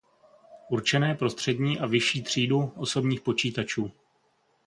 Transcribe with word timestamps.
Určené 0.69 1.15
pro 1.15 1.29
střední 1.29 1.79
a 1.79 1.85
vyšší 1.85 2.23
třídu 2.23 2.73
osobních 2.75 3.21
počítačů. 3.21 3.91